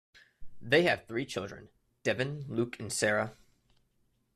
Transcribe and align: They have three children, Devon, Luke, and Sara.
They 0.59 0.81
have 0.85 1.05
three 1.05 1.27
children, 1.27 1.69
Devon, 2.01 2.45
Luke, 2.47 2.79
and 2.79 2.91
Sara. 2.91 3.35